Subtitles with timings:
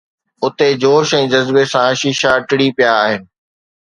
[0.45, 3.21] اُتي جوش ۽ جذبي سان شيشا ٽڙي پيا آهن